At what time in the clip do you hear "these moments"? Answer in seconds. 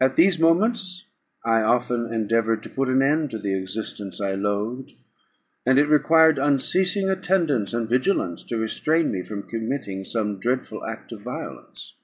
0.14-1.06